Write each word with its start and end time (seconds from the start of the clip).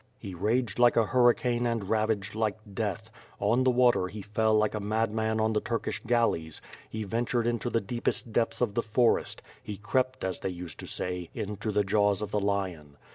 He 0.17 0.33
raged 0.33 0.79
like 0.79 0.97
a 0.97 1.05
hurricane 1.05 1.67
and 1.67 1.87
ravaged 1.87 2.33
like 2.33 2.57
death; 2.73 3.11
on 3.39 3.63
the 3.63 3.69
water 3.69 4.07
he 4.07 4.23
fell 4.23 4.55
like 4.55 4.73
a 4.73 4.79
madman 4.79 5.39
on 5.39 5.53
the 5.53 5.61
Turkish 5.61 6.01
galleys; 6.07 6.59
he 6.89 7.03
ventured 7.03 7.45
into 7.45 7.69
the 7.69 7.81
deepest 7.81 8.33
depths 8.33 8.61
of 8.61 8.73
the 8.73 8.81
forest; 8.81 9.43
he 9.61 9.77
crept 9.77 10.23
as 10.23 10.39
they 10.39 10.49
used 10.49 10.79
to 10.79 10.87
say, 10.87 11.29
into 11.35 11.71
the 11.71 11.83
jaws 11.83 12.23
of 12.23 12.31
the 12.31 12.39
lion. 12.39 12.97